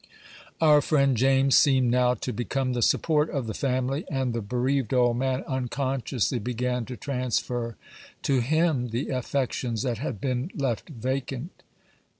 [0.59, 4.95] Our friend James seemed now to become the support of the family; and the bereaved
[4.95, 7.77] old man unconsciously began to transfer
[8.23, 11.61] to him the affections that had been left vacant.